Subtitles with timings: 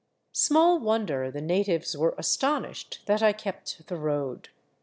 [0.33, 4.49] Small wonder the natives were astonished that I kept the road.